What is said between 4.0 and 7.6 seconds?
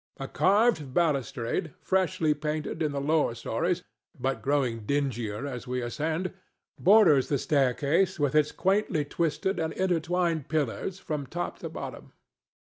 but growing dingier as we ascend, borders the